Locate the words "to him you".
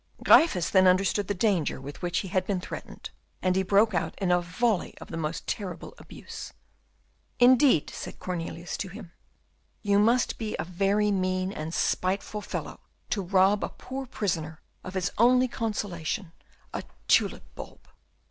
8.77-9.99